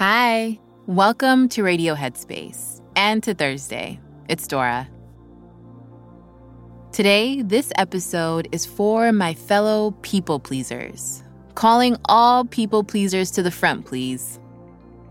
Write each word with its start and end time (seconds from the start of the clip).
Hi, 0.00 0.58
welcome 0.86 1.46
to 1.50 1.62
Radio 1.62 1.94
Headspace 1.94 2.80
and 2.96 3.22
to 3.22 3.34
Thursday. 3.34 4.00
It's 4.30 4.46
Dora. 4.46 4.88
Today, 6.90 7.42
this 7.42 7.70
episode 7.76 8.48
is 8.50 8.64
for 8.64 9.12
my 9.12 9.34
fellow 9.34 9.90
people 10.00 10.40
pleasers. 10.40 11.22
Calling 11.54 11.98
all 12.06 12.46
people 12.46 12.82
pleasers 12.82 13.30
to 13.32 13.42
the 13.42 13.50
front, 13.50 13.84
please. 13.84 14.40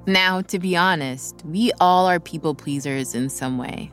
Now, 0.07 0.41
to 0.41 0.57
be 0.57 0.75
honest, 0.75 1.43
we 1.45 1.71
all 1.79 2.07
are 2.07 2.19
people 2.19 2.55
pleasers 2.55 3.13
in 3.13 3.29
some 3.29 3.59
way. 3.59 3.91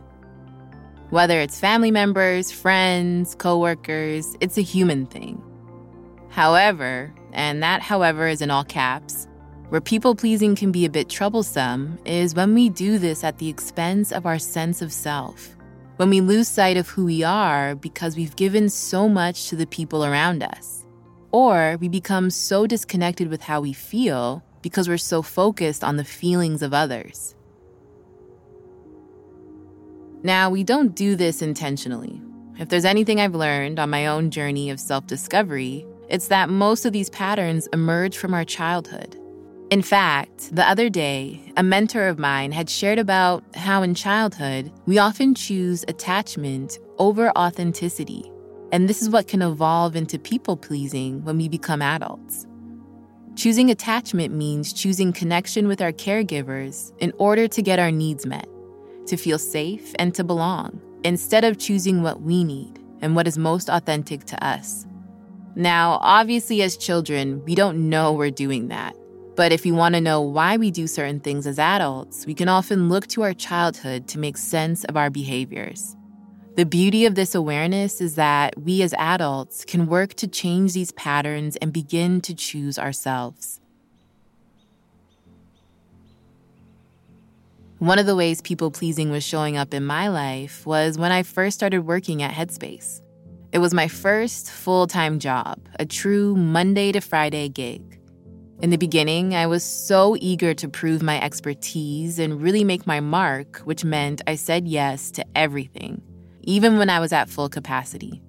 Whether 1.11 1.39
it's 1.41 1.61
family 1.61 1.91
members, 1.91 2.51
friends, 2.51 3.35
coworkers, 3.35 4.35
it's 4.41 4.57
a 4.57 4.63
human 4.63 5.05
thing. 5.05 5.43
However, 6.31 7.13
and 7.35 7.63
that 7.63 7.83
however 7.83 8.29
is 8.29 8.41
in 8.41 8.51
all 8.51 8.65
caps, 8.65 9.29
where 9.69 9.81
people 9.81 10.15
pleasing 10.15 10.55
can 10.55 10.71
be 10.71 10.85
a 10.85 10.91
bit 10.91 11.09
troublesome 11.09 11.99
is 12.05 12.35
when 12.37 12.55
we 12.55 12.69
do 12.69 12.99
this 12.99 13.25
at 13.25 13.39
the 13.39 13.49
expense 13.49 14.13
of 14.13 14.25
our 14.25 14.39
sense 14.39 14.81
of 14.81 14.93
self. 14.93 15.57
When 15.97 16.09
we 16.09 16.21
lose 16.21 16.47
sight 16.47 16.77
of 16.77 16.89
who 16.89 17.07
we 17.07 17.25
are 17.25 17.75
because 17.75 18.17
we've 18.17 18.37
given 18.37 18.69
so 18.69 19.09
much 19.09 19.49
to 19.49 19.57
the 19.57 19.67
people 19.67 20.05
around 20.05 20.43
us. 20.45 20.85
Or 21.33 21.79
we 21.81 21.89
become 21.89 22.31
so 22.31 22.67
disconnected 22.67 23.29
with 23.29 23.43
how 23.43 23.61
we 23.61 23.73
feel 23.73 24.45
because 24.63 24.89
we're 24.89 24.99
so 24.99 25.21
focused 25.21 25.83
on 25.83 25.97
the 25.97 26.05
feelings 26.05 26.63
of 26.63 26.73
others. 26.73 27.35
Now, 30.23 30.49
we 30.49 30.63
don't 30.65 30.95
do 30.95 31.17
this 31.17 31.43
intentionally. 31.43 32.21
If 32.59 32.69
there's 32.69 32.85
anything 32.85 33.21
I've 33.21 33.35
learned 33.35 33.79
on 33.79 33.91
my 33.91 34.07
own 34.07 34.31
journey 34.31 34.71
of 34.71 34.81
self 34.81 35.07
discovery, 35.07 35.85
it's 36.09 36.29
that 36.29 36.49
most 36.49 36.85
of 36.85 36.93
these 36.93 37.11
patterns 37.11 37.67
emerge 37.73 38.17
from 38.17 38.33
our 38.33 38.45
childhood. 38.45 39.17
In 39.69 39.83
fact, 39.83 40.55
the 40.55 40.69
other 40.69 40.89
day, 40.89 41.41
a 41.57 41.63
mentor 41.63 42.07
of 42.07 42.21
mine 42.21 42.53
had 42.53 42.71
shared 42.71 43.01
about 43.01 43.43
how 43.57 43.83
in 43.83 43.97
childhood, 43.97 44.71
we 44.87 44.99
often 44.99 45.35
choose 45.35 45.85
attachment 45.89 46.79
over 46.99 47.37
authenticity. 47.37 48.31
And 48.71 48.89
this 48.89 49.03
is 49.03 49.11
what 49.11 49.27
can 49.27 49.43
evolve 49.43 49.97
into 49.97 50.21
people 50.21 50.57
pleasing 50.57 51.25
when 51.25 51.37
we 51.37 51.49
become 51.49 51.83
adults. 51.83 52.47
Choosing 53.35 53.69
attachment 53.71 54.33
means 54.33 54.73
choosing 54.73 55.13
connection 55.13 55.67
with 55.67 55.83
our 55.83 55.93
caregivers 55.93 56.93
in 57.01 57.13
order 57.19 57.49
to 57.49 57.61
get 57.61 57.81
our 57.81 57.91
needs 57.91 58.25
met, 58.25 58.49
to 59.07 59.17
feel 59.17 59.39
safe 59.39 59.93
and 59.99 60.15
to 60.15 60.23
belong, 60.23 60.81
instead 61.03 61.43
of 61.43 61.59
choosing 61.59 62.05
what 62.05 62.23
we 62.23 62.45
need, 62.45 62.79
and 63.01 63.17
what 63.17 63.27
is 63.27 63.37
most 63.37 63.69
authentic 63.69 64.27
to 64.27 64.45
us. 64.45 64.87
Now, 65.57 65.99
obviously, 66.03 66.63
as 66.63 66.77
children, 66.77 67.45
we 67.45 67.57
don't 67.57 67.89
know 67.91 68.13
we're 68.13 68.31
doing 68.31 68.69
that. 68.69 68.95
But 69.37 69.53
if 69.53 69.65
we 69.65 69.71
want 69.73 69.95
to 69.95 70.01
know 70.01 70.23
why 70.23 70.57
we 70.57 70.71
do 70.71 70.87
certain 70.87 71.21
things 71.21 71.47
as 71.47 71.59
adults, 71.59 72.25
we 72.25 72.33
can 72.33 72.49
often 72.49 72.89
look 72.89 73.07
to 73.09 73.23
our 73.23 73.35
childhood 73.35 74.09
to 74.09 74.19
make 74.19 74.39
sense 74.39 74.83
of 74.85 74.97
our 74.97 75.11
behaviors. 75.11 75.95
The 76.55 76.65
beauty 76.65 77.05
of 77.05 77.17
this 77.17 77.35
awareness 77.35 78.01
is 78.01 78.15
that 78.15 78.59
we 78.59 78.81
as 78.81 78.95
adults 78.95 79.67
can 79.67 79.89
work 79.89 80.15
to 80.15 80.27
change 80.27 80.73
these 80.73 80.91
patterns 80.93 81.57
and 81.57 81.71
begin 81.71 82.23
to 82.23 82.35
choose 82.35 82.79
ourselves. 82.79 83.61
One 87.79 87.99
of 87.99 88.07
the 88.07 88.17
ways 88.17 88.41
people 88.41 88.71
pleasing 88.71 89.11
was 89.11 89.23
showing 89.23 89.59
up 89.59 89.75
in 89.75 89.85
my 89.85 90.09
life 90.09 90.65
was 90.65 90.97
when 90.97 91.13
I 91.13 91.23
first 91.23 91.57
started 91.57 91.81
working 91.81 92.23
at 92.23 92.33
Headspace. 92.33 93.03
It 93.53 93.59
was 93.59 93.75
my 93.75 93.87
first 93.87 94.51
full 94.51 94.87
time 94.87 95.19
job, 95.19 95.61
a 95.79 95.85
true 95.85 96.35
Monday 96.37 96.91
to 96.93 97.03
Friday 97.03 97.51
gig. 97.51 97.96
In 98.63 98.71
the 98.71 98.79
beginning, 98.79 99.35
I 99.35 99.47
was 99.47 99.63
so 99.63 100.17
eager 100.19 100.55
to 100.55 100.67
prove 100.67 101.03
my 101.03 101.23
expertise 101.23 102.19
and 102.19 102.41
really 102.41 102.65
make 102.65 102.87
my 102.87 103.01
mark, 103.01 103.59
which 103.59 103.85
meant 103.85 104.23
I 104.27 104.37
said 104.37 104.67
yes 104.67 105.11
to 105.11 105.27
everything, 105.35 106.01
even 106.43 106.79
when 106.79 106.89
I 106.89 106.99
was 106.99 107.13
at 107.13 107.29
full 107.29 107.51
capacity. 107.51 108.23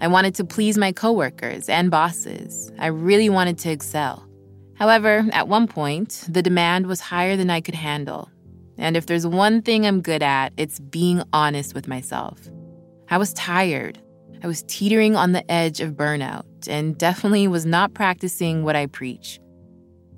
I 0.00 0.08
wanted 0.08 0.34
to 0.36 0.44
please 0.44 0.78
my 0.78 0.92
coworkers 0.92 1.68
and 1.68 1.90
bosses. 1.90 2.72
I 2.78 2.86
really 2.86 3.28
wanted 3.28 3.58
to 3.58 3.70
excel. 3.70 4.26
However, 4.76 5.26
at 5.32 5.48
one 5.48 5.68
point, 5.68 6.24
the 6.26 6.42
demand 6.42 6.86
was 6.86 7.00
higher 7.00 7.36
than 7.36 7.50
I 7.50 7.60
could 7.60 7.74
handle. 7.74 8.30
And 8.78 8.96
if 8.96 9.04
there's 9.04 9.26
one 9.26 9.60
thing 9.60 9.86
I'm 9.86 10.00
good 10.00 10.22
at, 10.22 10.54
it's 10.56 10.80
being 10.80 11.22
honest 11.34 11.74
with 11.74 11.86
myself. 11.86 12.40
I 13.10 13.18
was 13.18 13.34
tired. 13.34 13.98
I 14.42 14.46
was 14.46 14.62
teetering 14.68 15.16
on 15.16 15.32
the 15.32 15.50
edge 15.50 15.80
of 15.80 15.92
burnout 15.92 16.44
and 16.66 16.96
definitely 16.96 17.46
was 17.46 17.66
not 17.66 17.92
practicing 17.92 18.62
what 18.62 18.74
I 18.74 18.86
preach. 18.86 19.38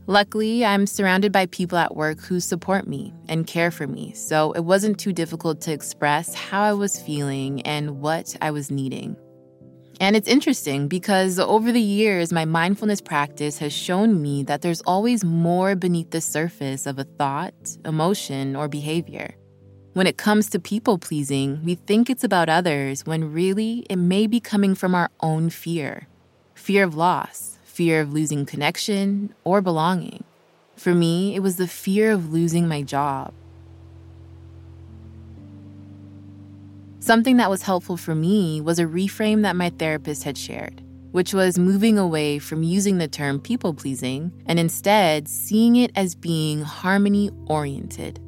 Luckily, 0.08 0.64
I'm 0.64 0.86
surrounded 0.86 1.32
by 1.32 1.44
people 1.44 1.76
at 1.76 1.94
work 1.94 2.18
who 2.22 2.40
support 2.40 2.88
me 2.88 3.12
and 3.28 3.46
care 3.46 3.70
for 3.70 3.86
me, 3.86 4.14
so 4.14 4.52
it 4.52 4.64
wasn't 4.64 4.98
too 4.98 5.12
difficult 5.12 5.60
to 5.60 5.72
express 5.74 6.32
how 6.32 6.62
I 6.62 6.72
was 6.72 6.98
feeling 6.98 7.60
and 7.66 8.00
what 8.00 8.34
I 8.40 8.50
was 8.50 8.70
needing. 8.70 9.18
And 10.00 10.16
it's 10.16 10.26
interesting 10.26 10.88
because 10.88 11.38
over 11.38 11.72
the 11.72 11.82
years, 11.82 12.32
my 12.32 12.46
mindfulness 12.46 13.02
practice 13.02 13.58
has 13.58 13.74
shown 13.74 14.22
me 14.22 14.44
that 14.44 14.62
there's 14.62 14.80
always 14.86 15.24
more 15.24 15.76
beneath 15.76 16.10
the 16.10 16.22
surface 16.22 16.86
of 16.86 16.98
a 16.98 17.04
thought, 17.04 17.76
emotion, 17.84 18.56
or 18.56 18.66
behavior. 18.66 19.34
When 19.92 20.06
it 20.06 20.16
comes 20.16 20.48
to 20.50 20.58
people 20.58 20.96
pleasing, 20.96 21.62
we 21.66 21.74
think 21.74 22.08
it's 22.08 22.24
about 22.24 22.48
others 22.48 23.04
when 23.04 23.30
really 23.30 23.84
it 23.90 23.96
may 23.96 24.26
be 24.26 24.40
coming 24.40 24.74
from 24.74 24.94
our 24.94 25.10
own 25.20 25.50
fear 25.50 26.08
fear 26.54 26.84
of 26.84 26.94
loss, 26.94 27.57
fear 27.78 28.00
of 28.00 28.12
losing 28.12 28.44
connection 28.44 29.32
or 29.44 29.60
belonging. 29.60 30.24
For 30.74 30.92
me, 30.92 31.36
it 31.36 31.44
was 31.44 31.58
the 31.58 31.68
fear 31.68 32.10
of 32.10 32.32
losing 32.32 32.66
my 32.66 32.82
job. 32.82 33.32
Something 36.98 37.36
that 37.36 37.48
was 37.48 37.62
helpful 37.62 37.96
for 37.96 38.16
me 38.16 38.60
was 38.60 38.80
a 38.80 38.84
reframe 38.84 39.42
that 39.42 39.54
my 39.54 39.70
therapist 39.70 40.24
had 40.24 40.36
shared, 40.36 40.82
which 41.12 41.32
was 41.32 41.56
moving 41.56 41.98
away 41.98 42.40
from 42.40 42.64
using 42.64 42.98
the 42.98 43.06
term 43.06 43.38
people 43.38 43.72
pleasing 43.72 44.32
and 44.46 44.58
instead 44.58 45.28
seeing 45.28 45.76
it 45.76 45.92
as 45.94 46.16
being 46.16 46.62
harmony 46.62 47.30
oriented. 47.46 48.18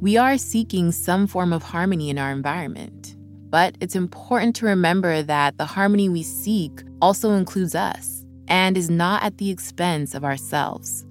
We 0.00 0.16
are 0.16 0.38
seeking 0.38 0.92
some 0.92 1.26
form 1.26 1.52
of 1.52 1.62
harmony 1.62 2.08
in 2.08 2.16
our 2.16 2.32
environment, 2.32 3.16
but 3.50 3.76
it's 3.82 3.96
important 3.96 4.56
to 4.56 4.66
remember 4.66 5.20
that 5.20 5.58
the 5.58 5.66
harmony 5.66 6.08
we 6.08 6.22
seek 6.22 6.82
also 7.02 7.32
includes 7.32 7.74
us 7.74 8.13
and 8.48 8.76
is 8.76 8.90
not 8.90 9.22
at 9.22 9.38
the 9.38 9.50
expense 9.50 10.14
of 10.14 10.24
ourselves. 10.24 11.04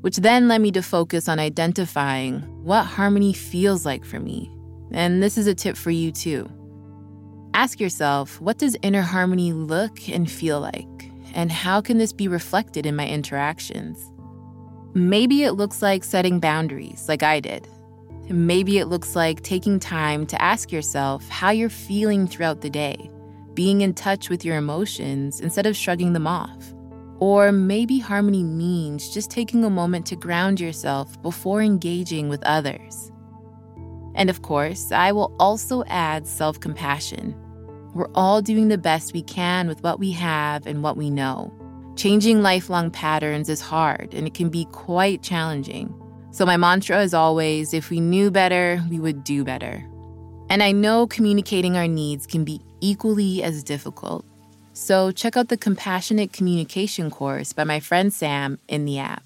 Which 0.00 0.16
then 0.16 0.48
led 0.48 0.60
me 0.60 0.72
to 0.72 0.82
focus 0.82 1.28
on 1.28 1.38
identifying 1.38 2.40
what 2.64 2.84
harmony 2.84 3.32
feels 3.32 3.86
like 3.86 4.04
for 4.04 4.18
me. 4.18 4.50
And 4.92 5.22
this 5.22 5.38
is 5.38 5.46
a 5.46 5.54
tip 5.54 5.76
for 5.76 5.90
you 5.90 6.10
too. 6.10 6.50
Ask 7.54 7.80
yourself 7.80 8.40
what 8.40 8.58
does 8.58 8.76
inner 8.82 9.02
harmony 9.02 9.52
look 9.52 10.08
and 10.08 10.30
feel 10.30 10.60
like? 10.60 10.86
And 11.34 11.50
how 11.52 11.80
can 11.80 11.98
this 11.98 12.12
be 12.12 12.28
reflected 12.28 12.84
in 12.84 12.96
my 12.96 13.08
interactions? 13.08 14.10
Maybe 14.94 15.44
it 15.44 15.52
looks 15.52 15.80
like 15.80 16.04
setting 16.04 16.40
boundaries, 16.40 17.06
like 17.08 17.22
I 17.22 17.40
did, 17.40 17.66
Maybe 18.28 18.78
it 18.78 18.86
looks 18.86 19.16
like 19.16 19.42
taking 19.42 19.80
time 19.80 20.26
to 20.26 20.40
ask 20.40 20.70
yourself 20.70 21.28
how 21.28 21.50
you're 21.50 21.68
feeling 21.68 22.26
throughout 22.26 22.60
the 22.60 22.70
day, 22.70 23.10
being 23.54 23.80
in 23.80 23.94
touch 23.94 24.28
with 24.28 24.44
your 24.44 24.56
emotions 24.56 25.40
instead 25.40 25.66
of 25.66 25.76
shrugging 25.76 26.12
them 26.12 26.26
off. 26.26 26.74
Or 27.18 27.52
maybe 27.52 27.98
harmony 27.98 28.42
means 28.42 29.08
just 29.08 29.30
taking 29.30 29.64
a 29.64 29.70
moment 29.70 30.06
to 30.06 30.16
ground 30.16 30.60
yourself 30.60 31.20
before 31.22 31.62
engaging 31.62 32.28
with 32.28 32.42
others. 32.44 33.12
And 34.14 34.28
of 34.28 34.42
course, 34.42 34.92
I 34.92 35.12
will 35.12 35.34
also 35.38 35.84
add 35.86 36.26
self 36.26 36.60
compassion. 36.60 37.34
We're 37.94 38.10
all 38.14 38.42
doing 38.42 38.68
the 38.68 38.78
best 38.78 39.12
we 39.12 39.22
can 39.22 39.68
with 39.68 39.82
what 39.82 39.98
we 39.98 40.12
have 40.12 40.66
and 40.66 40.82
what 40.82 40.96
we 40.96 41.10
know. 41.10 41.52
Changing 41.96 42.42
lifelong 42.42 42.90
patterns 42.90 43.48
is 43.48 43.60
hard 43.60 44.14
and 44.14 44.26
it 44.26 44.34
can 44.34 44.48
be 44.48 44.64
quite 44.72 45.22
challenging. 45.22 45.94
So, 46.30 46.46
my 46.46 46.56
mantra 46.56 47.02
is 47.02 47.12
always 47.12 47.74
if 47.74 47.90
we 47.90 48.00
knew 48.00 48.30
better, 48.30 48.82
we 48.90 48.98
would 48.98 49.22
do 49.22 49.44
better. 49.44 49.86
And 50.52 50.62
I 50.62 50.70
know 50.70 51.06
communicating 51.06 51.78
our 51.78 51.88
needs 51.88 52.26
can 52.26 52.44
be 52.44 52.60
equally 52.82 53.42
as 53.42 53.64
difficult. 53.64 54.26
So, 54.74 55.10
check 55.10 55.34
out 55.34 55.48
the 55.48 55.56
Compassionate 55.56 56.34
Communication 56.34 57.10
course 57.10 57.54
by 57.54 57.64
my 57.64 57.80
friend 57.80 58.12
Sam 58.12 58.58
in 58.68 58.84
the 58.84 58.98
app. 58.98 59.24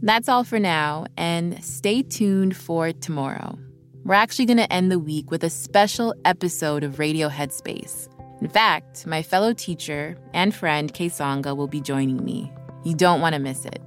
That's 0.00 0.30
all 0.30 0.44
for 0.44 0.58
now, 0.58 1.04
and 1.18 1.62
stay 1.62 2.00
tuned 2.00 2.56
for 2.56 2.90
tomorrow. 2.90 3.58
We're 4.02 4.14
actually 4.14 4.46
going 4.46 4.64
to 4.64 4.72
end 4.72 4.90
the 4.90 4.98
week 4.98 5.30
with 5.30 5.44
a 5.44 5.50
special 5.50 6.14
episode 6.24 6.84
of 6.84 6.98
Radio 6.98 7.28
Headspace. 7.28 8.08
In 8.40 8.48
fact, 8.48 9.06
my 9.06 9.22
fellow 9.22 9.52
teacher 9.52 10.16
and 10.32 10.54
friend 10.54 10.94
Kessonga 10.94 11.54
will 11.54 11.68
be 11.68 11.82
joining 11.82 12.24
me. 12.24 12.50
You 12.82 12.94
don't 12.94 13.20
want 13.20 13.34
to 13.34 13.38
miss 13.38 13.66
it. 13.66 13.82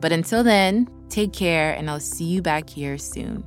But 0.00 0.10
until 0.10 0.42
then, 0.42 0.88
take 1.10 1.34
care 1.34 1.74
and 1.74 1.90
I'll 1.90 2.00
see 2.00 2.24
you 2.24 2.40
back 2.40 2.70
here 2.70 2.96
soon. 2.96 3.46